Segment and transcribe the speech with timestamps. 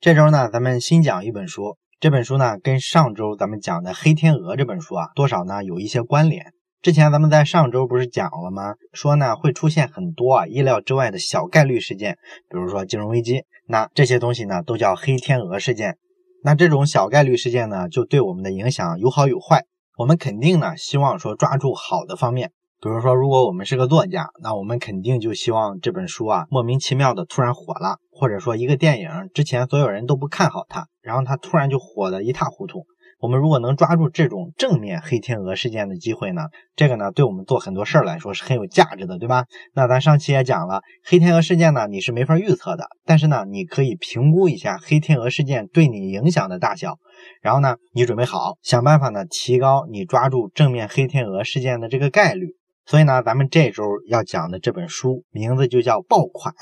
[0.00, 6.52] 这周呢，咱们新讲一本书，这本书呢跟上周咱们讲的《黑天鹅》这本书啊，多少呢有一些关联。
[6.80, 8.76] 之前咱们在上周不是讲了吗？
[8.92, 12.16] 说呢会出现很多啊意料之外的小概率事件，
[12.48, 15.98] 比如说金融危机，那这些东西呢都叫黑天鹅事件。
[16.44, 19.64] 那这种小概率事件呢，就对我们的影响有好有坏。
[19.96, 22.52] 我们肯定呢希望说抓住好的方面。
[22.80, 32.86] 比如说，如果我们是个作家，那我们肯定就希望这本书啊莫名其妙的突然火了，或者说一个电影之前所有人都不看好它，然后它突然就火的一塌糊涂。
[33.18, 36.42] 我们如果能抓住这种正面黑天鹅事件的机会呢，
[36.76, 39.46] 这个呢对我们做很多事儿来说是很有价值的，对吧？
[39.74, 46.94] 那咱上期也讲了，黑天鹅事件呢你是没法预测的，但是呢你可以评估一下黑天鹅事件对你影响的大小，
[47.42, 52.54] 然后呢你准备好想办法呢提高你抓住正面黑天鹅事件的这个概率。
[52.88, 56.54] 所以呢，咱们这周要讲的这本书名字就叫《爆款》，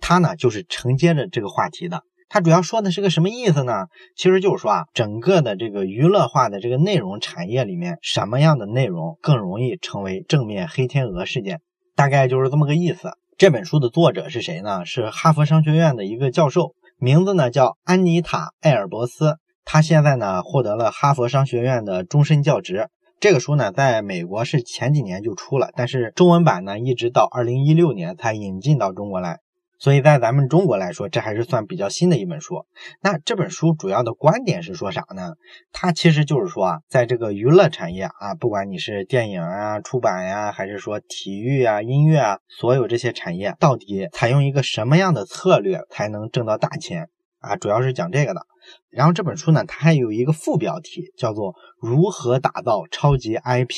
[0.00, 2.00] 它呢就是承接着这个话题的。
[2.30, 3.84] 它主要说的是个什么意思呢？
[4.16, 11.60] 其实就是说啊，整个的这个娱乐化的这个内容产业里面，什么样的内容更容易成为正面黑天鹅事件？
[11.94, 13.10] 大概就是这么个意思。
[13.36, 14.86] 这本书的作者是谁呢？
[14.86, 19.36] 是哈佛商学院的一个教授，名字呢叫安妮塔·艾尔伯斯。
[19.66, 22.88] 他现在呢获得了哈佛商学院的终身教职。
[23.18, 29.40] 这个书呢，在美国是前几年就出了，但是中文版呢，一直到二零一六年才引进到中国来。
[29.78, 32.64] 所以在咱们中国来说，这还是算比较新的一本书。
[33.02, 35.34] 那这本书主要的观点是说啥呢？
[35.70, 47.56] 它其实就是说啊，在这个娱乐产业啊，不管你是电影啊、出版呀，还是说体育啊、音乐啊，所有这些产业，到底采用一个什么样的策略才能挣到大钱啊？
[47.56, 48.46] 主要是讲这个的。
[48.90, 53.70] 然后这本书呢，它还有一个副标题，叫做《如何打造超级 IP》。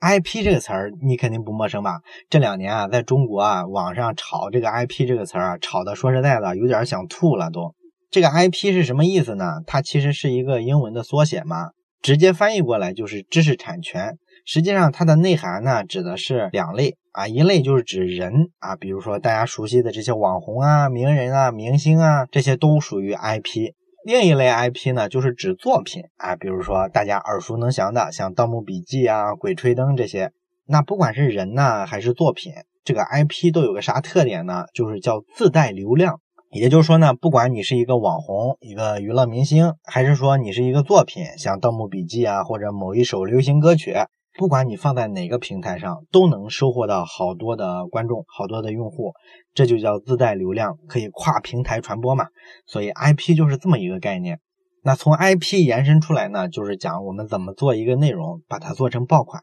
[0.00, 2.00] IP 这个词儿你肯定不陌生吧？
[2.30, 7.74] 这两年啊，在中国啊，网上炒这个 IP 这个词儿啊，炒的说实在的，有点想吐了都。
[8.10, 9.62] 这个 IP 是什么意思呢？
[9.66, 14.16] 它其实是一个英文的缩写嘛，直接翻译过来就是知识产权。
[14.44, 23.72] 实际上它的内涵呢，指的是两类啊，一类就是指人啊，比如说大家熟悉的这些网红啊、名人啊、明星啊，这些都属于 IP。
[24.04, 30.32] 另一类 IP 呢，就是指作品啊，比如说大家耳熟能详的，像《盗墓笔记》啊、《鬼吹灯》这些。
[30.66, 32.52] 那不管是人呢，还是作品，
[32.84, 34.66] 这个 IP 都有个啥特点呢？
[34.72, 36.20] 就是叫自带流量。
[36.50, 43.94] 也就是说呢，不管你是一个网红、一个娱乐明星，还是说你是一个作品，像《盗墓笔记》啊，或者某一首流行歌曲。
[44.38, 49.12] 不管你放在哪个平台上，都能收获到好多的观众，好多的用户，
[49.52, 52.28] 这就叫自带流量，可以跨平台传播嘛。
[52.64, 54.38] 所以 IP 就是这么一个概念。
[54.84, 59.42] 那从 IP 延伸出来呢，就是讲我们怎么做一个内容，把它做成爆款。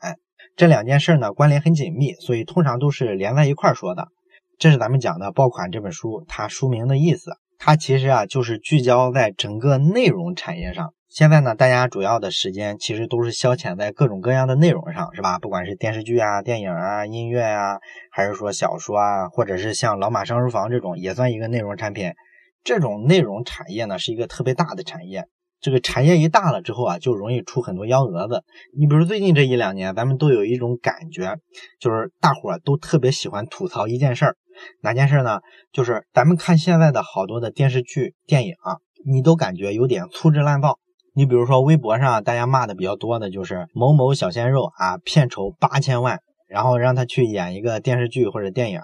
[0.55, 4.07] 这两件事呢关联很紧密，所以通常都是连在一块说的。
[4.57, 7.31] 这是咱们讲的《爆款》这本书，它书名的意思。
[7.59, 10.93] 它其实啊就是聚焦在整个内容产业上。
[11.15, 15.39] 现在呢，大家主要的时间其实都是消遣在各种各样的内容上，是吧？
[15.39, 17.77] 不管是电视剧啊、电影啊、音乐啊，
[18.11, 22.11] 还是说小说啊，或者是像老马上书房这种，也算一个内容产品。
[22.65, 25.23] 这种内容产业呢，是一个特别大的产业。
[25.61, 28.43] 这个产业一大了之后啊，就容易出很多幺蛾子。
[28.77, 31.37] 你比如最近这一两年，咱们都有一种感觉，
[31.79, 34.35] 就是大伙儿都特别喜欢吐槽一件事儿，
[34.81, 35.39] 哪件事儿呢？
[35.71, 40.77] 就是咱们看现在的好多的电视剧、电影，啊你都感觉有点粗制滥造。
[41.17, 48.81] 你比如说，微博上大家骂的比较多的就是某某小鲜肉啊，片酬八千万，然后让他去演一个电视剧或者电影，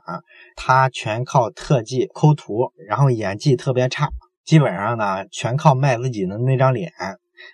[0.55, 4.07] 他全靠特技抠图，然后演技特别差，
[4.45, 6.89] 基本上呢全靠卖自己的那张脸。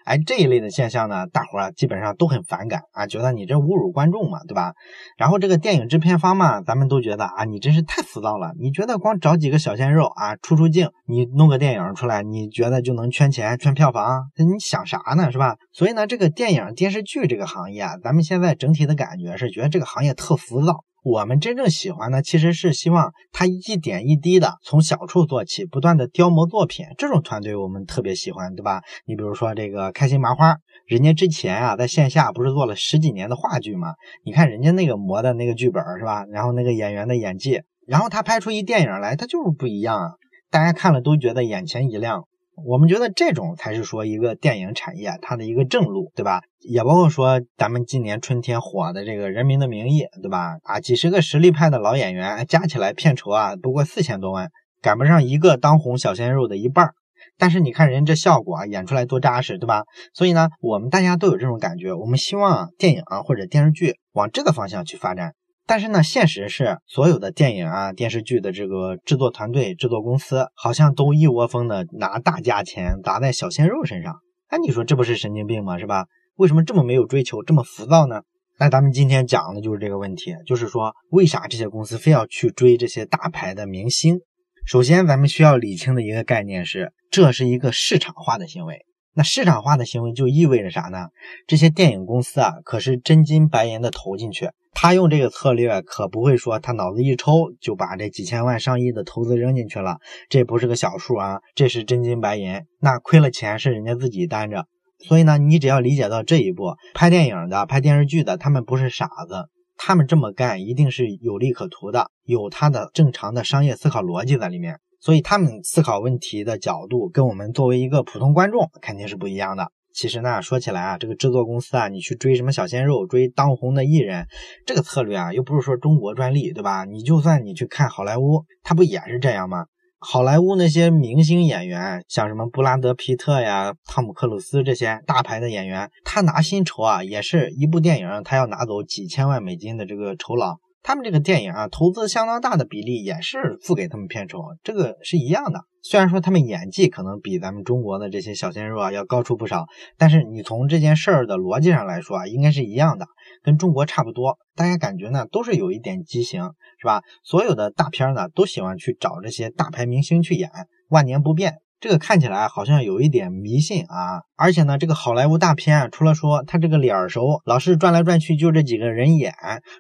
[0.06, 4.74] 哎，这一类的现象呢，大伙儿基本上都很反感啊，觉得你这侮辱观众嘛，对吧？
[5.18, 8.54] 然后这个电影制片方嘛，咱们都觉得啊，你真是太浮躁了。
[8.60, 14.30] 你觉得光找几个小鲜肉啊，出出镜，你弄个电影出来，你觉得就能圈钱、圈票房？
[14.38, 15.56] 你想啥呢，是吧？
[15.74, 20.84] 所以呢，这个电影电视剧这个行业啊，咱们现在整体的感觉是觉得这个行业特浮躁。
[21.04, 26.86] 我们真正喜欢的其实是希望他一点一滴的从小处做起，不断的雕磨作品。
[26.98, 28.82] 这种团队我们特别喜欢，对吧？
[29.06, 33.94] 你比如说这个开心麻花，人家之前啊在线下不是做了十几年的话剧吗？
[34.26, 36.26] 你看人家那个磨的那个剧本是吧？
[36.26, 40.12] 然后那个演员的演技，然后他拍出一电影来，他就是不一样啊！
[40.50, 42.26] 大家看了都觉得眼前一亮。
[42.66, 46.42] 我们觉得这种才是说一个电影产业它的一个正路，对吧？
[46.60, 50.58] 也包括说咱们今年春天火的这个《人民的名义》，对吧？
[50.64, 54.50] 啊，几十个实力派的老演员加起来片酬啊不过四千多万，
[54.82, 56.92] 赶不上一个当红小鲜肉的一半。
[57.38, 59.84] 但是你看人这效果啊，演出来多扎实，对吧？
[60.14, 65.34] 所以呢，我们大家都有这种感觉，我们希望电影啊或者电视剧往这个方向去发展。
[65.68, 74.16] 但是呢，现实是所有的电影啊、电视剧的这个制作团队、制作公司，好像都一窝蜂的拿大价钱砸在小鲜肉身上。
[74.48, 75.78] 哎，你说这不是神经病吗？
[75.78, 76.06] 是吧？
[76.38, 78.22] 为什么这么没有追求，这么浮躁呢？
[78.58, 84.22] 那咱们今天讲的就是这个问题，就是说为啥这些公司非要去追这些大牌的明星？
[84.66, 88.87] 首先，咱们需要理清的一个概念是，这是一个市场化的行为。
[89.18, 91.08] 那市场化的行为就意味着啥呢？
[91.48, 94.52] 这些电影公司啊，可是真金白银的投进去。
[94.76, 99.98] 他用这个策略，可不会说他脑子一抽就把这几千万上亿的投资扔进去了。
[100.30, 102.62] 这不是个小数啊，这是真金白银。
[102.80, 104.68] 那亏了钱是人家自己担着。
[105.00, 114.80] 所以呢，你只要理解到这一步，拍电影的、拍电视剧的，他们不是傻子，他们这么干一定是有利可图的，有他的正常的商业思考逻辑在里面。
[115.00, 119.72] 所以他们思考问题的角度跟我们作为一个普通观众肯定是不一样的。
[119.94, 124.28] 其实呢，说起来啊，这个制作公司啊，你去追什么小鲜肉、追当红的艺人，
[124.66, 126.86] 这个策略啊，又不是说中国专利，对吧？
[126.86, 129.66] 你就算你去看好莱坞，他不也是这样吗？
[130.00, 140.58] 好莱坞那些明星演员，像什么布拉德·皮特呀、汤姆·克鲁斯这些大牌的演员，他拿薪酬啊，也是一部电影，他要拿走几千万美金的这个酬劳。
[140.88, 145.60] 他们这个电影啊，投资相当大的比例也是付给他们片酬，这个是一样的。
[145.84, 149.66] 虽然说他们演技可能比咱们中国的这些小鲜肉啊要高出不少，
[149.98, 153.06] 但是你从这件事儿的逻辑上来说啊，应该是一样的，
[153.44, 154.38] 跟中国差不多。
[154.56, 156.42] 大家感觉呢，都是有一点畸形，
[156.80, 157.02] 是吧？
[157.22, 160.50] 所有的大片呢，都喜欢去找这些大牌明星去演，
[160.88, 161.56] 万年不变。
[161.80, 169.34] 这个看起来好像有一点迷信啊，而且呢，这个好莱坞大片啊除了说他这个脸熟，老是转来转去就这几个人演，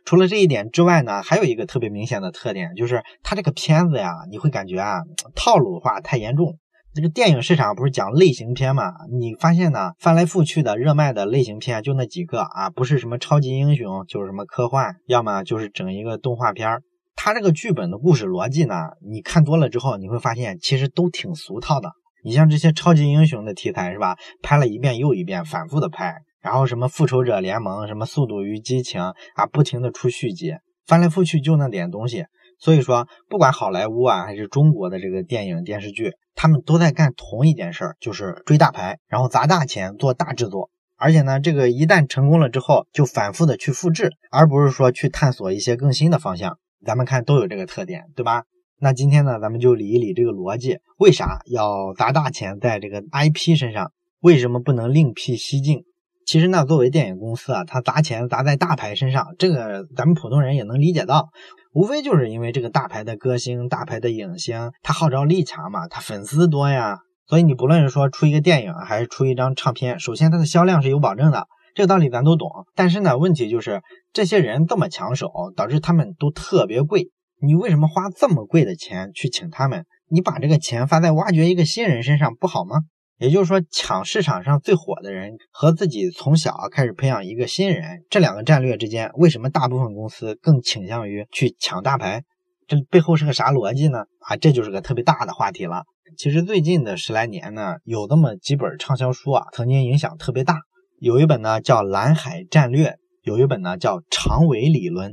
[0.05, 5.01] 除了这一点之外呢，还有一个特别明显的特点，就是他这个片子呀，你会感觉啊，
[5.35, 6.59] 套路化太严重。
[6.93, 8.91] 这个电影市场不是讲类型片嘛？
[9.19, 16.81] 你发现呢，翻来覆去的热卖的类型片就那几个啊，不是什么超级英雄，就是什么科幻，要么就是整一个动画片儿。
[17.17, 21.91] 他这个剧本的故事逻辑呢，你看多了之后，你会发现其实都挺俗套的。
[22.23, 24.15] 你像这些超级英雄的题材是吧？
[24.43, 30.53] 拍了一遍又一遍，反复的拍，然后什么复仇者联盟、什么速度与激情啊，不停的出续集，
[30.85, 32.25] 翻来覆去就那点东西。
[32.59, 40.69] 所以说，不管好莱坞啊，还是中国的这个电影电视剧，他们都在干同一件事儿，就是追大牌，然后砸大钱做大制作。
[40.95, 46.57] 而且呢，这个一旦成功了之后，就反复的去复制，而不是说去探索一些更新的方向。
[46.85, 48.43] 咱们看都有这个特点，对吧？
[48.79, 53.91] 那今天呢，咱们就理一理这个逻辑，为啥要砸大钱在这个 IP 身上？
[54.19, 55.83] 为什么不能另辟蹊径？
[56.25, 61.29] 其实呢，作为电影公司啊，他砸钱砸在大牌身上，这个咱们普通人也能理解到，
[61.73, 71.47] 无非就是因为这个大牌的歌星、大牌的影星，他号召力强嘛，他粉丝多呀，所以你不论是说出一个电影还是出一张唱片，首先它的销量是有保证的。
[71.77, 77.11] 这个道理咱都懂，但是呢，问题就是这些人这么抢手，导致他们都特别贵。
[77.39, 79.85] 你为什么花这么贵的钱去请他们？
[80.09, 82.77] 你把这个钱花在挖掘一个新人身上不好吗？
[83.19, 92.23] 也就是说，抢市场上最火的人和自己从小开始培养一个新人，这两个战略之间，为什么大部分公司更倾向于去抢大牌？
[92.65, 93.99] 这背后是个啥逻辑呢？
[94.21, 95.83] 啊，这就是个特别大的话题了。
[96.17, 100.61] 其实最近的十来年呢，有这么几本畅销书啊，曾经影响特别大。
[100.99, 102.87] 有一本呢叫《蓝海战略》，
[103.21, 105.11] 有一本呢叫《长尾理论》。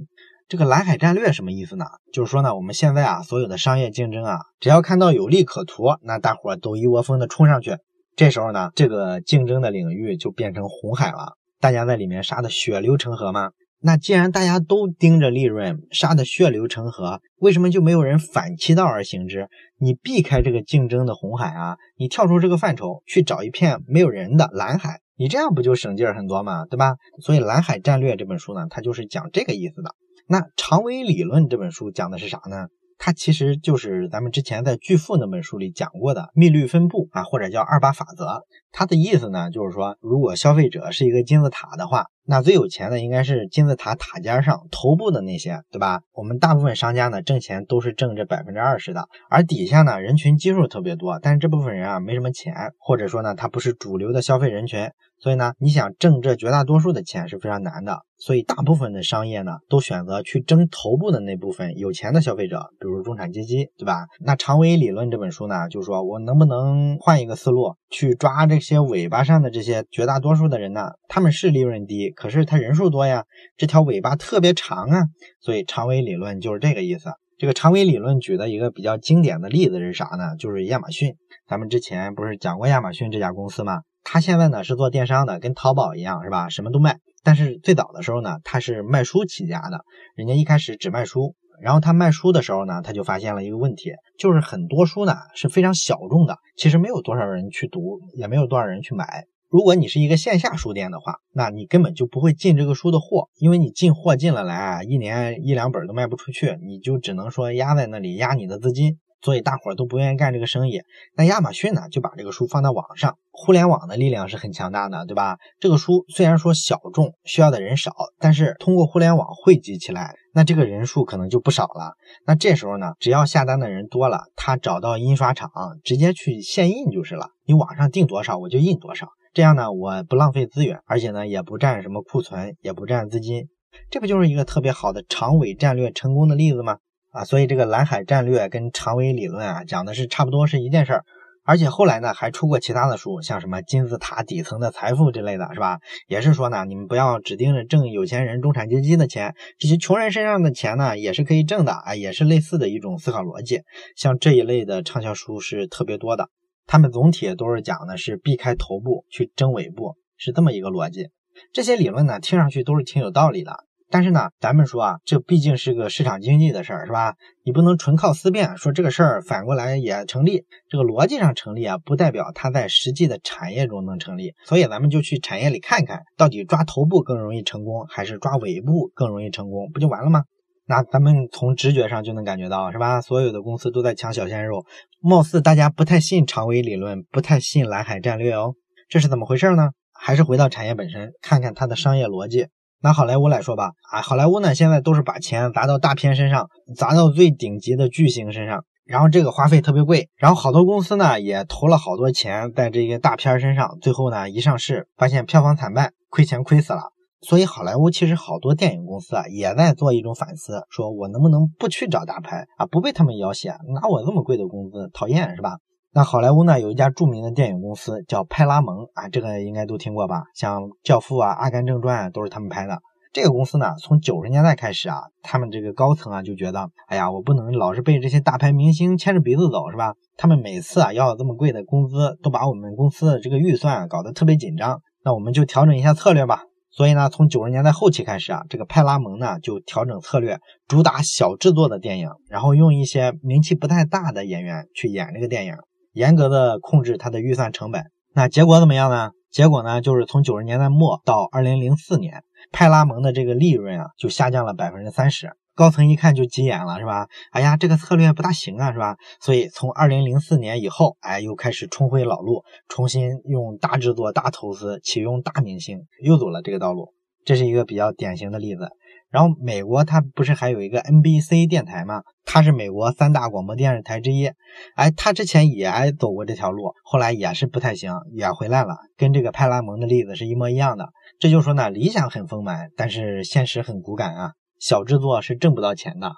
[0.48, 1.84] 这个蓝海战略什么意思呢？
[2.10, 7.76] 就是说呢，我们现在啊，所有的商业竞争啊，只要看到有利可图，那大伙都一窝蜂的冲上去。
[8.16, 13.50] 这时候呢，这个竞争的领域就变成红海了，大家在里面杀的血流成河吗？
[13.80, 19.48] 那既然大家都盯着利润，杀的血流成河，为什么就没有人反其道而行之？
[19.78, 25.00] 你避开这个竞争的红海啊，你跳出这个范畴，去找一片没有人的蓝海。
[25.16, 26.64] 你这样不就省劲儿很多嘛？
[26.66, 26.96] 对吧？
[27.22, 29.94] 所以《蓝海战略》这本书呢，它就是讲这个意思的。
[30.26, 32.68] 那《长尾理论》这本书讲的是啥呢？
[33.04, 38.44] 它其实就是咱们之前在《巨富》那本书里讲过的密律分布啊，或者叫二八法则。
[38.72, 46.00] 它的意思呢，就是说，如果消费者是一个金字塔的话，那最有钱的应该是金字塔塔尖上头部的那些，对吧？
[46.14, 54.90] 我们大部分商家呢，挣钱都是挣这百分之二十的，而底下呢，人群基数特别多，但是这部分人啊，没什么钱，或者说呢，他不是主流的消费人群。
[55.24, 58.02] 所以呢，你想挣这绝大多数的钱是非常难的。
[58.18, 64.04] 所以大部分的商业呢，都选择去争头部的那部分有钱的消费者，比如中产阶级，对吧？
[64.20, 70.90] 那长尾理论这本书呢，就说我能不能换一个思路，去抓这些尾巴上的这些绝大多数的人呢？
[71.08, 73.24] 他们是利润低，可是他人数多呀，
[73.56, 75.04] 这条尾巴特别长啊。
[75.40, 77.08] 所以长尾理论就是这个意思。
[77.38, 80.36] 这个长尾理论举的一个比较经典的例子是啥呢？
[80.38, 81.14] 就是亚马逊。
[81.48, 83.80] 咱们之前不是讲过亚马逊这家公司吗？
[84.04, 86.48] 他现在呢是做电商的，跟淘宝一样，是吧？
[86.50, 87.00] 什么都卖。
[87.24, 89.84] 但是最早的时候呢，他是卖书起家的，
[90.14, 91.34] 人家一开始只卖书。
[91.62, 99.24] 然后他卖书的时候呢，他就发现了一个问题，就是很多书呢是非常小众的，其实没有多少人去读，也没有多少人去买。
[99.48, 108.98] 如果你是一个线下书店的话，那你根本就不会进这个书的货，因为你进货进了来啊，一年一两本都卖不出去，你就只能说压在那里压你的资金。
[109.20, 110.80] 所以大伙儿都不愿意干这个生意。
[111.16, 115.38] 那亚马逊呢，就把这个书放到网上，互联网的力量是很强大的，对吧？
[115.60, 121.94] 这个书虽然说小众，需要的人少，但是通过互联网汇集起来，那这个人数可能就不少了。
[122.26, 125.50] 那这时候呢，只要下单的人多了，他找到印刷厂，
[125.82, 127.28] 直接去现印就是了。
[127.46, 129.08] 你网上订多少，我就印多少。
[129.32, 133.48] 这样呢，我不浪费资源，而且呢，也不占什么库存，也不占资金。
[133.90, 136.78] 这不就是一个特别好的长尾战略成功的例子吗？
[137.14, 141.04] 啊，所以这个蓝海战略跟长尾理论啊，讲的是差不多是一件事儿，
[141.44, 145.78] 而且后来呢还出过其他的书，像什么金字塔底层的财富之类的是吧？
[146.08, 153.62] 也是说呢，你们不要只盯着挣有钱人、中产阶级的钱，这些穷人身上的钱呢也是可以挣的啊，也是类似的一种思考逻辑。
[153.94, 156.30] 像这一类的畅销书是特别多的，
[156.66, 161.10] 他们总体都是讲的是避开头部去争尾部，是这么一个逻辑。
[161.52, 163.52] 这些理论呢听上去都是挺有道理的。
[163.94, 167.14] 但是呢，咱们说啊，这毕竟是个市场经济的事儿，是吧？
[167.44, 174.34] 你不能纯靠思辨，说这个事儿反过来也成立，这个逻辑上成立啊，不代表它在实际的产业中能成立。
[174.46, 180.24] 所以咱们就去产业里看看，到底抓头部更容易成功，还是抓尾部更容易成功，不就完了吗？
[180.66, 183.00] 那咱们从直觉上就能感觉到，是吧？
[183.00, 184.66] 所有的公司都在抢小鲜肉，
[185.00, 188.56] 貌似大家不太信长尾理论，不太信蓝海战略哦，
[188.88, 189.70] 这是怎么回事呢？
[189.92, 192.48] 还是回到产业本身，看看它的商业逻辑。
[192.84, 206.92] 拿好莱坞来说吧，啊，好莱坞呢现在都是把钱砸到大片身上，砸到最顶级的巨星身上，然后这个花费特别贵，然后好多公司呢也投了好多钱在这些大片身上，最后呢一上市发现票房惨败，亏钱亏死了。
[207.22, 215.56] 所以好莱坞其实好多电影公司啊也在做一种反思，说我能不能不去找大牌啊，不被他们要挟，拿我这么贵的工资，讨厌是吧？
[215.96, 220.24] 那好莱坞呢，有一家著名的电影公司叫派拉蒙啊，这个应该都听过吧？
[220.34, 222.80] 像《教父》啊，《阿甘正传》啊，都是他们拍的。
[223.12, 229.94] 这个公司呢，从九十年代开始啊，他们这个高层啊就觉得，哎呀，我不能老是被这些大牌明星牵着鼻子走，是吧？
[230.16, 234.80] 他们每次啊要这么贵的工资，都把我们公司的这个预算啊搞得特别紧张。
[235.04, 236.40] 那我们就调整一下策略吧。
[236.72, 245.54] 所以呢，从九十年代后期开始啊，这个派拉蒙呢就调整策略，主打小制作的电影，然后用一些名气不太大的演员去演这个电影。
[245.94, 249.12] 严格的控制它的预算成本，那结果怎么样呢？
[249.30, 252.22] 结果呢，就是从九十年代末到二零零四年，
[252.52, 255.32] 派拉蒙的这个利润啊，就下降了百分之三十。
[255.56, 257.06] 高层一看就急眼了，是吧？
[257.30, 258.96] 哎呀，这个策略不大行啊，是吧？
[259.20, 266.92] 所以从二零零四年以后，哎，又开始重回老路，重新用大制作、大投资启用大明星，又走了这个道路。
[267.24, 268.68] 这是一个比较典型的例子。
[269.14, 272.02] 然后美国它不是还有一个 NBC 电台吗？
[272.24, 274.26] 它是美国三大广播电视台之一。
[274.74, 280.88] 哎，它之前也走过这条路，后来也是不太行，也回来了，跟这个派拉蒙的例子是一模一样的。
[281.20, 284.32] 这就说呢，理想很丰满，但是现实很骨感啊。
[284.58, 286.10] 小制作是挣不到钱的。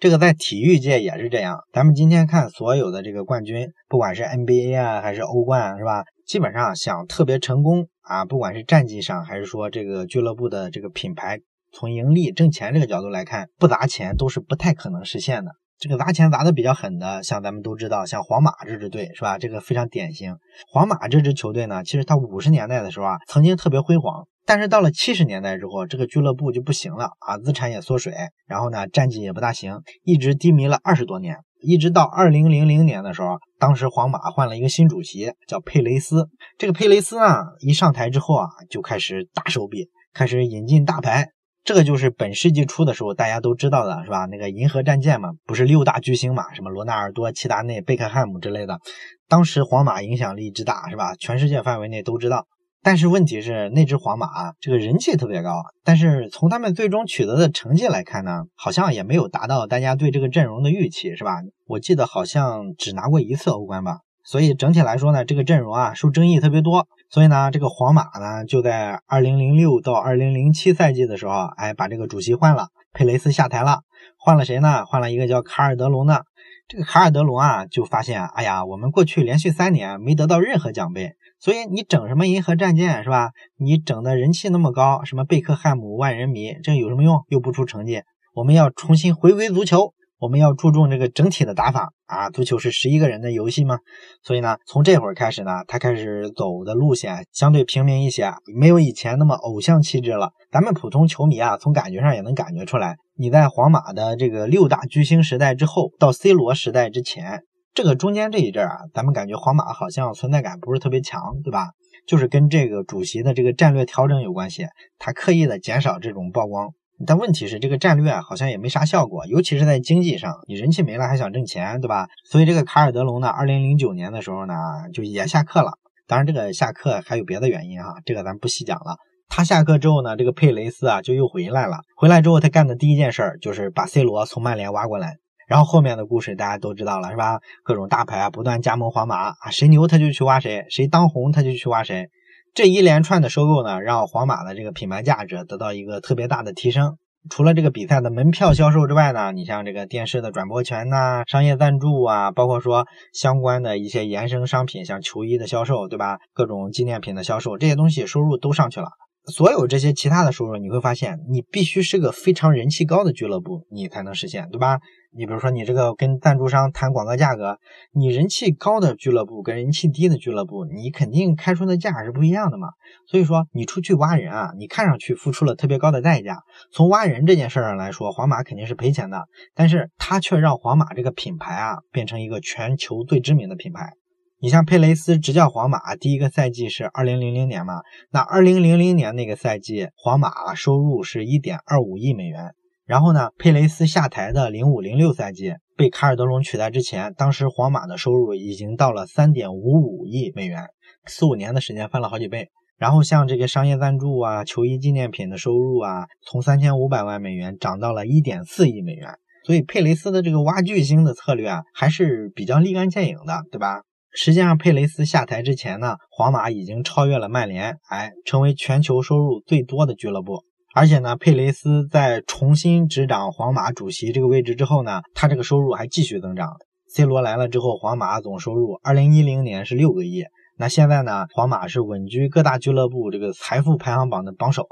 [0.00, 1.60] 这个在体育界也是这样。
[1.72, 6.02] 咱们今天看所有的这个冠军，不管是 NBA 啊还是欧冠，是吧？
[6.26, 11.38] 基本上想特别成功啊，不管是战绩上还是说这个俱乐部的这个品牌。
[11.72, 15.52] 从盈利挣钱这个角度来看，不砸钱都是不太可能实现的。
[15.78, 19.38] 这个砸钱砸的比较狠的，像咱们都知道，像皇马这支队是吧？
[19.38, 20.36] 这个非常典型。
[20.70, 28.12] 皇马这支球队呢，其实它五十年代的时候啊，曾经特别辉煌，但是到了七十年代之后，这个俱乐部就不行了啊，资产也缩水，
[28.46, 36.28] 然后呢，战绩也不大行，一直低迷了二十多年，一直到二零零零年的时候，当时皇马换了一个新主席，叫佩雷斯。
[36.58, 37.24] 这个佩雷斯呢，
[37.60, 41.30] 一上台之后啊，就开始大手笔，开始引进大牌。
[41.70, 44.26] 这个就是本世纪初的时候大家都知道的是吧？
[44.26, 48.80] 那个银河战舰嘛，不是六大巨星嘛，什么罗纳尔多、齐达内、贝克汉姆之类的。
[49.28, 51.14] 当时皇马影响力之大是吧？
[51.14, 52.48] 全世界范围内都知道。
[52.82, 54.26] 但是问题是那支皇马
[54.58, 61.36] 这个人气特别高，但是从他们最终取得的成绩来看呢，好像也没有达到大家对这个阵容的预期是吧？
[61.68, 63.98] 我记得好像只拿过一次欧冠吧。
[64.30, 66.86] 所以整体来说呢，这个阵容啊受争议特别多。
[67.08, 73.80] 所以呢，这个皇马呢就在二零零六到二零零七赛季的时候，哎，把这个主席换了，佩雷斯下台了，
[74.16, 74.84] 换了谁呢？
[74.86, 76.26] 换了一个叫卡尔德隆的。
[76.68, 83.32] 这个卡尔德隆啊，就发现，哎呀，我们过去连续三年没得到任何奖杯，所以你整什么银河战舰是吧？
[83.58, 87.24] 你整的人气那么高，什么贝克汉姆万人迷，这有什么用？
[87.26, 88.02] 又不出成绩。
[88.32, 89.92] 我们要重新回归足球。
[90.20, 93.78] 我们要注重这个整体的打法啊，足球是十一个人的游戏嘛，
[94.22, 100.32] 所以呢，从这会儿开始呢，他开始走的路线相对平民一些，没有以前那么偶像气质了。
[100.52, 111.70] 咱们普通球迷啊，从感觉上也能感觉出来，你在皇马的这个六大巨星时代之后，到 C 罗时代之前，这个中间这一阵啊，咱们感觉皇马好像存在感不是特别强，对吧？
[112.06, 114.66] 就是跟这个主席的这个战略调整有关系，
[114.98, 116.70] 他刻意的减少这种曝光。
[117.06, 122.08] 但问题是，这个战略，好像也没啥效果，尤其是在经济上，你人气没了还想挣钱，对吧？
[122.24, 124.54] 所以这个卡尔德隆呢，二零零九年的时候呢，
[124.92, 125.72] 就也下课了。
[126.06, 128.96] 当然，这个下课还有别的原因哈，这个咱不细讲了。
[129.28, 131.78] 他下课之后呢，这个佩雷斯啊就又回来了。
[131.96, 135.16] 回来之后，他干的第一件事儿就是把 C 罗从曼联挖过来。
[135.46, 137.40] 然后后面的故事大家都知道了，是吧？
[137.64, 142.08] 各种大牌啊不断加盟皇马啊，谁牛他就去挖谁，谁当红他就去挖谁。
[142.52, 146.96] 这一连串的收购呢，让皇马的这个品牌价值得到一个特别大的提升。
[147.28, 156.18] 除了这个比赛的门票销售之外呢，你像这个电视的转播权呐、商业赞助啊，包括说相关的一些衍生商品，像球衣的销售，对吧？
[156.32, 158.88] 各种纪念品的销售，这些东西收入都上去了。
[159.30, 164.80] 所有这些其他的收入，你会发现，你必须是个非常人气高的俱乐部，你才能实现，对吧？
[165.12, 167.58] 你比如说，你这个跟赞助商谈广告价格，
[167.92, 172.68] 你人气高的俱乐部跟人气低的俱乐部，你肯定开出的价是不一样的嘛。
[173.08, 176.38] 所以说，你出去挖人啊，你看上去付出了特别高的代价。
[176.72, 183.94] 从挖人这件事上来说，皇马肯定是赔钱的，但是他却让皇马这个品牌啊，变成一个全球最知名的品牌。
[184.42, 187.74] 你像佩雷斯执教皇马第一个赛季是二零零零年嘛？
[188.10, 192.54] 那二零零零年那个赛季，皇马收入是一点二五亿美元。
[192.86, 200.68] 然后呢，佩雷斯下台的零五零六赛季被卡尔德隆取代之前，当时皇马的收入已经到了三点五五亿美元，
[201.04, 202.48] 四五年的时间翻了好几倍。
[202.78, 209.10] 然后像这个商业赞助啊、球衣纪念品的收入啊，从三千五百万美元涨到了一点四亿美元。
[209.44, 213.82] 所以佩雷斯的这个挖巨星的策略啊，还是比较立竿见影的，对吧？
[214.12, 220.44] 实际上，佩雷斯下台之前呢，皇马已经超越了曼联，哎，成为全球收入最多的俱乐部。
[220.74, 226.48] 而且呢，佩雷斯在重新执掌皇马主席这个位置之后呢，他这个收入还继续增长。
[226.92, 230.24] C 罗来了之后，皇马总收入二零一零年是六个亿，
[230.58, 234.66] 那现在呢，皇马是稳居各大俱乐部这个财富排行榜的榜首。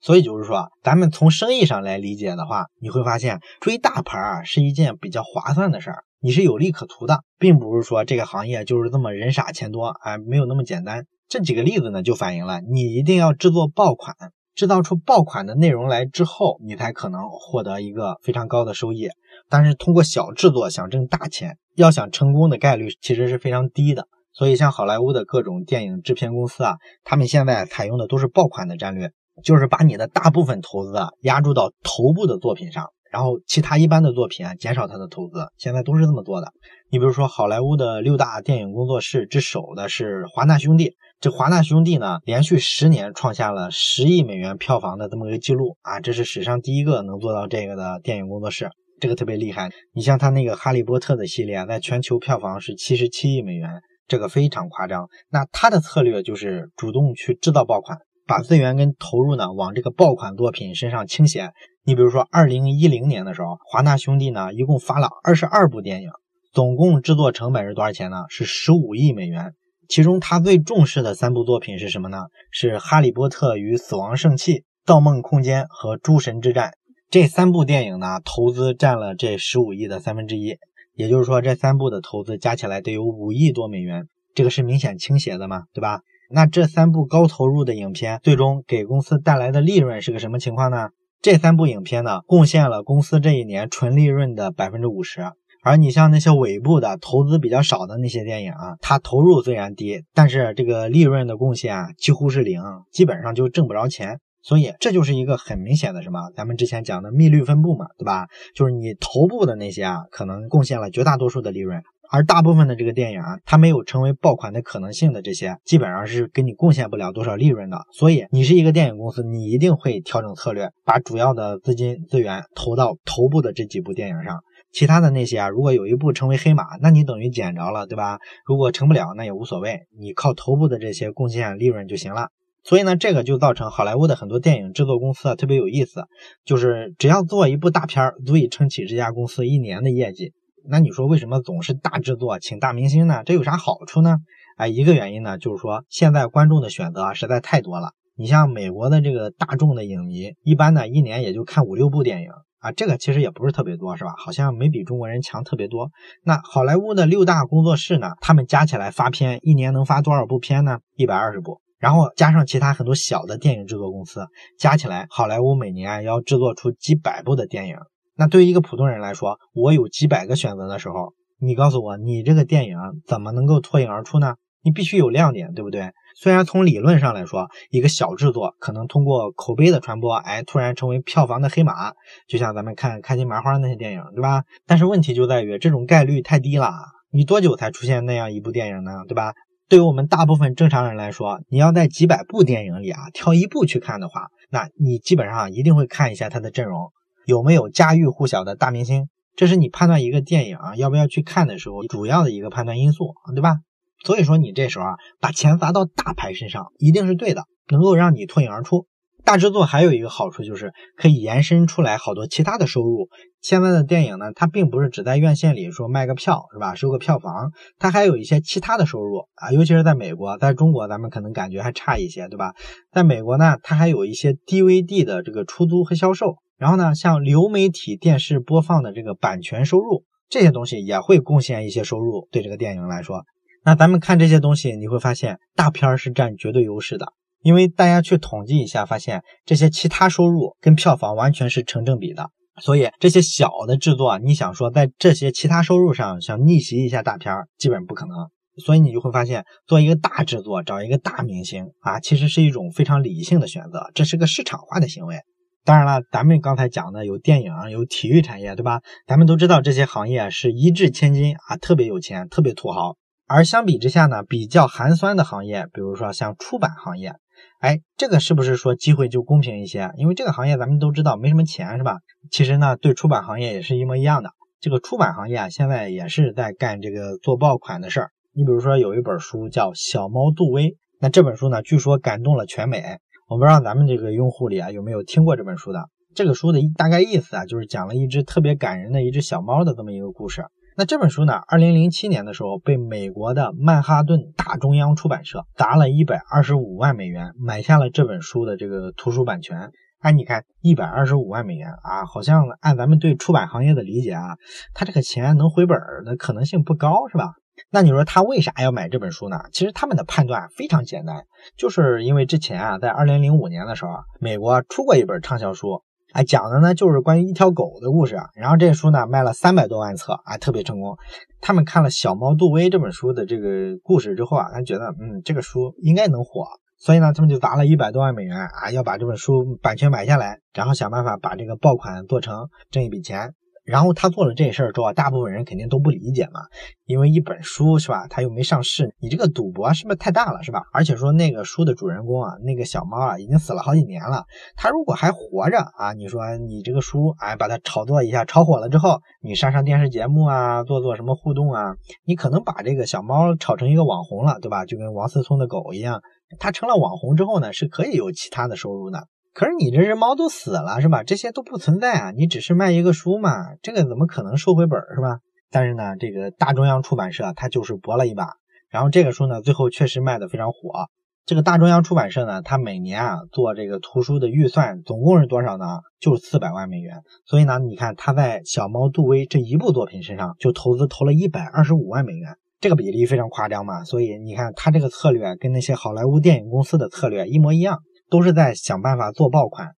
[0.00, 6.04] 所以就是说，咱们从生意上来理解的话，你会发现追大牌啊是一件比较划算的事儿。
[6.24, 11.04] 你是有利可图的，并不是说这个行业就是这么人傻钱多啊，没有那么简单。
[11.28, 14.14] 这几个例子呢，就反映了你一定要制作爆款，
[14.54, 19.08] 制造出爆款的内容来之后，你才可能获得一个非常高的收益。
[19.48, 24.06] 但是通过小制作想挣大钱，要想成功的概率其实是非常低的。
[24.32, 29.10] 所以像好莱坞的各种电影制片公司啊，他们现在采用的都是爆款的战略，
[29.42, 32.90] 就是把你的大部分投资啊压注到头部的作品上。
[33.12, 36.50] 然后其他一般的作品啊，减少他的投资，现在都是这么做的。
[36.90, 40.96] 你比如说，好莱坞的六大电影工作室之首的是华纳兄弟。
[41.20, 49.70] 这华纳兄弟呢，连续十年创下了十亿美元票房的这么一个记录啊，这是史上第一个能做到这个的电影工作室，这个特别厉害。
[49.92, 53.68] 你像他那个《哈利波特》的系列，在全球票房是七十七亿美元，
[54.08, 55.08] 这个非常夸张。
[55.28, 57.98] 那他的策略就是主动去制造爆款。
[58.32, 61.50] 把资源跟投入呢往这个爆款作品身上倾斜。
[61.84, 66.08] 你比如说，二零一零年的时候，华纳兄弟呢一共发了二十二部电影，
[66.50, 68.24] 总共制作成本是多少钱呢？
[68.30, 69.52] 是十五亿美元。
[69.86, 72.22] 其中他最重视的三部作品是什么呢？
[72.50, 74.52] 是《哈利波特与死亡圣器》
[74.86, 76.68] 《盗梦空间》和《诸神之战》
[77.10, 80.56] 这三部电影呢，投资占了这十五亿的三分之一。
[80.94, 84.08] 也就是说，这三部的投资加起来得有五亿多美元。
[84.34, 86.00] 这个是明显倾斜的嘛，对吧？
[86.32, 90.88] 那这三部高投入的影片，最终给公司带来的利润是个什么情况呢？
[91.20, 95.22] 这三部影片呢，贡献了公司这一年纯利润的百分之五十。
[95.62, 104.18] 而你像那些尾部的投资比较少的那些电影啊，它投入虽然低，但是这个利润的贡献啊几乎是零，基本上就挣不着钱。
[104.42, 106.18] 所以这就是一个很明显的什么？
[106.34, 108.26] 咱们之前讲的密率分布嘛，对吧？
[108.56, 111.80] 就是你头部的那些啊，可能贡献了绝大多数的利润。
[112.12, 117.86] 而大部分的这个电影啊，它没有成为爆款的可能性的这些，基本上是给你贡献不了多少利润的。
[117.90, 124.40] 所以你是一个电影公司，你一定会调整策略，把主要的资金资源投到头部的这几部电影上。
[124.72, 128.18] 其他的那些啊，如果有一部成为黑马，那你等于捡着了，对吧？
[128.44, 132.28] 如果成不了，那也无所谓，你靠头部的这些贡献利润就行了。
[132.62, 136.04] 所以呢，这个就造成好莱坞的很多电影制作公司啊特别有意思，
[136.44, 140.32] 就是只要做一部大片儿，足以撑起这家公司一年的业绩。
[140.68, 143.22] 那你说为什么总是大制作请大明星呢？
[143.24, 144.18] 这有啥好处呢？
[144.56, 147.92] 哎，一个原因呢，就是说现在观众的选择实在太多了。
[148.14, 154.14] 你像美国的这个大众的影迷，一般呢一年也就看五六部电影啊，这个其实也不是特别多，是吧？
[154.18, 155.90] 好像没比中国人强特别多。
[156.22, 160.78] 那好莱坞的六大工作室呢，他们加起来发片，一年能发多少部片呢？
[160.96, 161.60] 一百二十部。
[161.78, 167.76] 然后加上其他很多小的电影制作公司，加起来，好莱坞每年要制作出几百部的电影。
[168.22, 174.36] 那对于一个普通人来说，我有几百个选择的时候，你告诉我，你这个电影怎么能够脱颖而出呢？
[174.62, 175.90] 你必须有亮点，对不对？
[176.14, 181.90] 虽然从理论上来说，一个小制作可能通过口碑的传播，哎，突然成为票房的黑马，
[182.28, 184.44] 就像咱们看开心麻花那些电影，对吧？
[184.68, 186.72] 但是问题就在于这种概率太低了，
[187.10, 189.02] 你多久才出现那样一部电影呢？
[189.08, 189.32] 对吧？
[189.68, 196.92] 对于我们大部分正常人来说，你要在几百部电影里啊挑一部去看的话，那你基本上一定会看一下它的阵容
[197.26, 203.58] 有没有家喻户晓的大明星，这是你判断一个电影啊要不要去看的时候主要的一个判断因素，对吧？
[204.04, 208.86] 所以说你这时候啊，把钱砸到大牌身上一定是对的，能够让你脱颖而出。
[209.24, 213.08] 大制作还有一个好处就是可以延伸出来好多其他的收入。
[213.40, 219.52] 现在的电影呢，它并不是只在院线里说卖个票是吧，收个票房，它还有一些其他的收入啊。
[219.52, 222.52] 尤其是在美国，在中国咱们可能感觉还差一些，对吧？
[222.90, 233.24] 在美国呢，它还有一些 DVD 的这个出租和销售，然后呢，像流媒体电视播放的这个版权收入，这些东西也会贡献一些收入对这个电影来说。
[233.64, 237.12] 那咱们看这些东西，你会发现大片是占绝对优势的，
[237.42, 242.30] 因为大家去统计一下，发现这些其他收入跟票房完全是成正比的。
[242.60, 248.14] 所以这些小的制作，你想说在这些其他收入上想逆袭一下大片，基本不可能。
[248.62, 255.16] 所以你就会发现，做一个大制作，找一个大明星啊，其实是一种非常理性的选择，这是个市场化的行为。
[255.64, 258.80] 当然了，咱们刚才讲的有电影，有体育产业，对吧？
[259.06, 262.96] 咱们都知道这些行业是一掷千金啊，特别有钱，特别土豪。
[263.28, 267.14] 而相比之下呢，比较寒酸的行业，比如说像出版行业，
[267.60, 269.92] 哎，这个是不是说机会就公平一些？
[269.96, 271.98] 因为这个行业咱们都知道没什么钱，是吧？
[272.32, 274.30] 其实呢，对出版行业也是一模一样的。
[274.60, 278.10] 这个出版行业啊，现在也是在干这个做爆款的事儿。
[278.34, 280.70] 你比如说有一本书叫《小猫杜威》，
[281.00, 282.98] 那这本书呢，据说感动了全美。
[283.32, 285.88] 我不知道咱们这个用户里啊有没有听过这本书的？
[286.14, 290.44] 这个书的大概意思啊，就是讲了一只特别感人的一只小猫的这么一个故事。
[290.76, 291.40] 那这本书呢？
[291.48, 299.70] 二零零七年的时候，被美国的曼哈顿大中央出版社砸了一百二十五万美元买下了这本书的这个图书版权。
[300.00, 304.36] 哎，你看一百二十五万美元啊，好像按咱们对出版行业的理解啊，
[304.74, 307.32] 他这个钱能回本的可能性不高，是吧？
[307.70, 309.40] 那你说他为啥要买这本书呢？
[309.52, 311.24] 其实他们的判断非常简单，
[311.56, 315.82] 就是因为之前啊，在二零零五年的时候啊，美国出过一本畅销书。
[316.12, 320.98] 哎，讲的呢就是关于一条狗的故事啊，然后这书呢卖了三百多万册，啊，特别成功。
[321.40, 326.44] 他们看了《小猫杜威》这本书的这个故事之后啊，他觉得嗯这个书应该能火，
[326.78, 333.32] 所以呢他们就砸了一百多万美元啊，要把这本书版权买下来，然后想办法把这个爆款做成，挣一笔钱。
[333.64, 336.40] 然后他做了这事儿之后，大部分人肯定都不理解嘛，
[336.84, 340.64] 因为一本书是吧，他又没上市，你这个赌博是不是太大了是吧？
[340.72, 344.24] 而且说那个书的主人公啊，那个小猫啊，已经死了好几年了，
[344.56, 354.66] 他如果还活着啊，你说你这个书哎，把它炒作一下，炒火了之后，你上上电视节目啊，做做什么互动啊，你可能把这个小猫炒成一个网红了，对吧？
[354.66, 356.02] 就跟王思聪的狗一样，
[356.38, 359.06] 他成了网红之后呢，是可以有其他的收入的。
[359.32, 361.02] 可是你这只猫都死了是吧？
[361.02, 362.10] 这些都不存在啊！
[362.10, 365.20] 你只是卖一个书嘛，这个怎么可能收回本是吧？
[365.50, 368.28] 但是呢，这个大中央出版社它就是搏了一把，
[368.68, 370.86] 然后这个书呢，最后确实卖的非常火。
[371.24, 375.78] 这个大中央出版社呢，它每年啊做这个图书的预算总共是多少呢？
[375.98, 376.96] 就是四百万美元。
[377.24, 383.84] 所以呢，你看他在小猫杜威这一部作品身上就投资投了一百二十五万美元，这个比例非常夸张嘛。
[383.84, 387.78] 所以你看他这个策略跟那些好莱坞电影公司的策略一模一样。
[388.12, 389.70] 都是在想办法做爆款，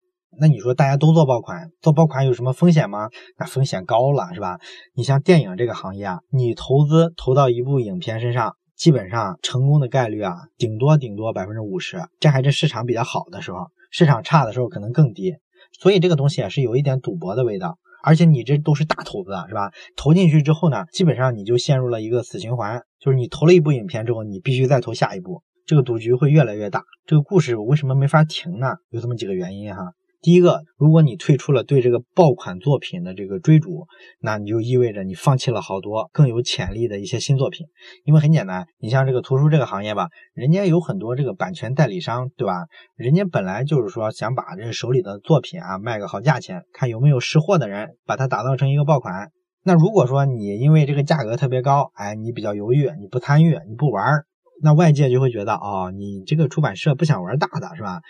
[0.40, 3.11] 那你说大家都做爆款，做爆款有什么风险吗？
[3.37, 4.59] 那风险高了，是吧？
[4.95, 15.35] 你像电影这个行业啊，你投资投到一部影片身上，基本上成功的概率啊，顶多顶多百分之五十，这还是市场比较好的时候，市场差的时候可能更低。
[15.79, 19.71] 所以这个东西啊，是有一点赌博的味道，而且你这都是大投资，是吧？
[19.95, 25.42] 投进去之后呢，基本上你就陷入了一个死循环，就是你投了一部影片之后，你必须再投下一部。
[25.66, 28.77] 这个赌局会越来越大，这个故事为什么没法停呢？
[28.90, 29.92] 有这么几个原因哈。
[30.20, 33.87] 第一个，如果你退出了对这个爆款作品的这个追逐，
[34.20, 37.66] 那你就意味着你放弃了好多更有潜力的一些新作品。
[38.05, 42.66] 因为很简单，你像这个图书这个行业吧，人家有很多这个版权代理商，对吧？
[42.94, 49.33] 人家本来就是说想把这手里的作品啊卖个好价钱，看有没有识货的人把它打造成一个爆款。
[49.64, 54.27] 那如果说你因为这个价格特别高，哎，你比较犹豫，你不参与，你不玩儿。
[54.62, 58.01] 那外界就会觉得，哦，你这个出版社不想玩大的是吧？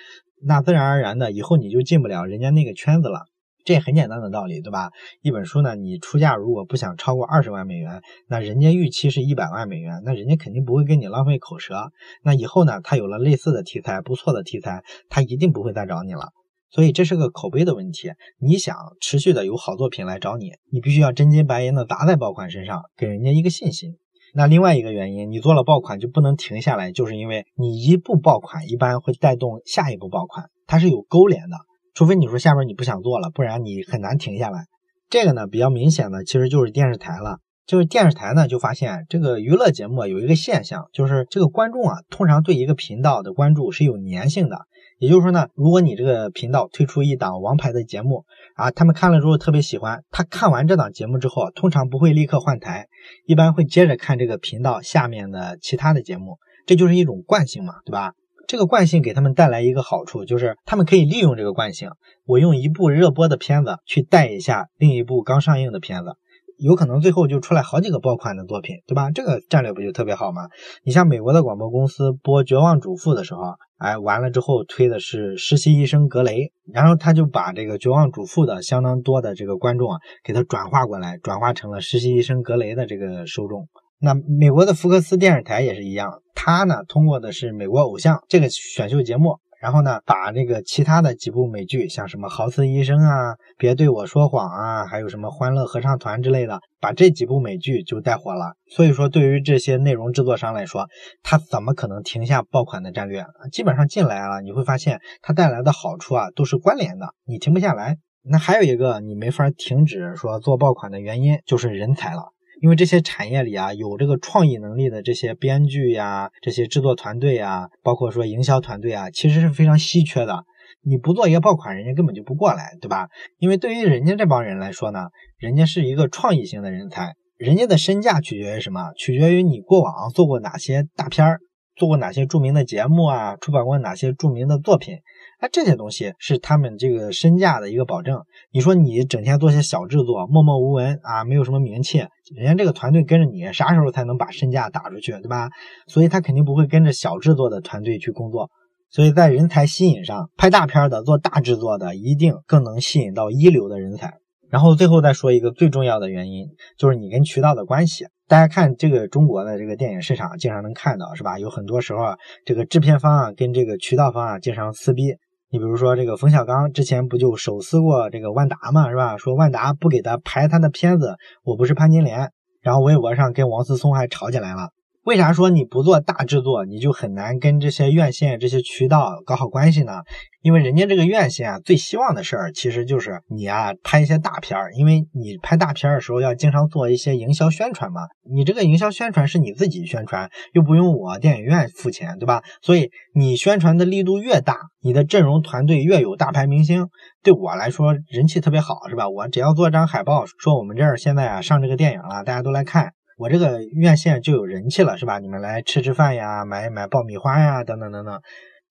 [0.45, 3.23] 那自然而然的，以后你就进不了人家那个圈子了。
[3.65, 4.91] 这也很简单的道理，对吧？
[5.23, 11.93] 一本书呢，你出价如果不想超过二十万美元，那人家预期是一百万美元，那人家肯定不会跟你浪费口舌。
[12.25, 16.31] 那以后呢，他有了类似的题材，不错的题材，他一定不会再找你了。
[16.71, 18.11] 所以这是个口碑的问题。
[18.41, 23.97] 你想持续的有好作品来找你，你必须要真金白银的砸在爆款身上，给人家一个信心。
[24.35, 31.57] 那另外一个原因，你做了爆款就不能停下来，就是因为你一部爆款一般会带动下一步爆款，它是有勾连的。
[31.95, 34.65] 除非你说下边你不想做了，不然你很难停下来。
[35.11, 44.63] 这个呢比较明显的其实就是电视台了，就是电视台呢就发现这个娱乐节目有一个现象，就是这个观众啊通常对一个频道的关注是有粘性的。
[45.03, 52.87] 也就是说呢，如果你这个频道推出一档王牌的节目啊，他们看了之后特别喜欢，他看完这档节目之后，通常不会立刻换台，
[53.27, 58.13] 一般会接着看这个频道下面的其他的节目，这就是一种惯性嘛，对吧？
[58.47, 61.91] 这个惯性给他们带来一个好处，就是他们可以利用这个惯性，
[62.25, 66.15] 我用一部热播的片子去带一下另一部刚上映的片子，
[66.63, 69.11] 有可能最后就出来好几个爆款的作品，对吧？
[69.11, 70.43] 这个战略不就特别好吗？
[70.85, 73.43] 你像美国的广播公司播《绝望主妇》的时候，
[73.79, 83.69] 哎，完了之后推的是实习医生格雷，然后他就把这个《绝望主妇》的相当多的这个观众啊，给他转化过来，转化成了实习医生格雷的这个受众。
[83.99, 98.57] 那美国的福克斯电视台也是一样，他呢通过的是美国偶像这个选秀节目，然后呢把这个其他的几部美剧，像什么豪斯医生啊、别对我说谎啊，还有什么欢乐合唱团之类的，把这几部美剧就带火了。
[98.69, 100.89] 所以说，对于这些内容制作商来说，
[101.23, 103.25] 他怎么可能停下爆款的战略？
[103.53, 107.99] 基本上进来了，你会发现它带来的好处啊都是关联的，你停不下来。
[108.25, 112.33] 那还有一个你没法停止说做爆款的原因，就是人才了。
[112.63, 120.45] 因为这些产业里啊，有这个创意能力的这些编剧呀、这些制作团队啊，包括说营销团队啊，其实是非常稀缺的。
[120.85, 123.09] 你不做一个爆款，人家根本就不过来，对吧？
[123.39, 128.93] 因为对于人家这帮人来说呢，人家是一个创意型的人才，人家的身价取决于什么？
[128.97, 131.41] 取决于你过往做过哪些大片儿，
[131.75, 134.99] 做过哪些著名的节目啊，出版过哪些著名的作品。
[135.43, 138.23] 那这些东西是他们这个身价的一个保证。
[138.53, 141.99] 你说你整天做些小制作，默默无闻啊，没有什么名气，
[142.33, 145.51] 人家这个团队跟着你，啥时候才能把身价打出去，对吧？
[145.89, 148.51] 所以他肯定不会跟着小制作的团队去工作。
[148.89, 154.13] 所以在人才吸引上，拍大片的、做大制作的，一定更能吸引到一流的人才。
[154.49, 156.47] 然后最后再说一个最重要的原因，
[156.79, 158.07] 就是你跟渠道的关系。
[158.29, 161.41] 大家看这个中国的这个电影市场，经常能看到，是吧？
[161.41, 165.17] 有很多时候，这个制片方啊，跟这个渠道方啊，经常撕逼。
[165.53, 169.19] 你比如说这个冯小刚之前不就手撕过这个万达嘛，是吧？
[169.19, 174.71] 说万达不给他拍他的片子，我不是潘金莲，然后微博上跟王思聪还吵起来了。
[175.05, 179.95] 为啥说你不做大制作，你就很难跟这些院线、这些渠道搞好关系呢？
[180.43, 188.03] 因为人家这个院线啊，最希望的事儿其实就是你啊拍一些大片儿，因为你拍大片儿的时候要经常做一些营销宣传嘛。
[188.31, 192.41] 你这个营销宣传是你自己宣传，又不用我电影院付钱，对吧？
[192.61, 196.87] 所以你宣传的力度越大，你的阵容团队越有大牌明星，
[197.25, 199.09] 对我来说人气特别好，是吧？
[199.09, 202.93] 我只要做张海报，说我们这儿现在啊上这个电影了，大家都来看。
[203.23, 205.21] 我这个院线就有人气了，是吧？
[205.21, 208.21] 你们来吃吃饭呀，买买爆米花呀，等等等等。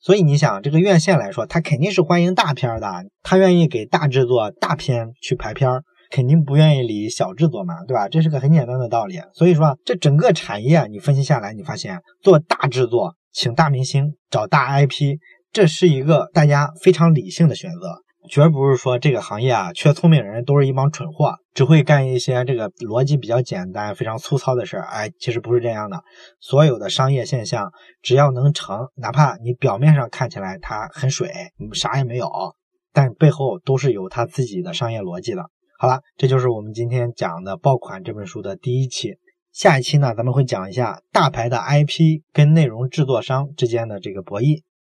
[0.02, 2.86] 所以你想，这个院线来说，他肯定是欢迎大片的，
[3.24, 5.70] 他愿意给大制作、大片去排片，
[6.10, 8.10] 肯定不愿意理小制作嘛，对吧？
[8.10, 9.22] 这是个很简单的道理。
[9.34, 15.16] 所以说，这整个产业你分析下来，你发现做大制作、请大明星、找大 IP，
[15.54, 18.02] 这是一个大家非常理性的选择。
[18.30, 24.84] 绝不是说这个行业啊缺聪明人，都是一帮蠢货，只会干一些这个逻辑比较简单、非常粗糙的事儿。
[24.84, 26.02] 哎，其实不是这样的。
[26.40, 31.32] 所有的商业现象，只要能成，哪怕你表面上看起来它很水，
[31.74, 32.30] 啥也没有，
[32.94, 35.46] 但背后都是有它自己的商业逻辑的。
[35.80, 39.16] 好了，这就是我们今天讲的《爆款》这本书的第一期。
[39.52, 44.62] 下一期呢，咱们会讲一下大牌的 IP 跟内容制作商之间的这个博弈。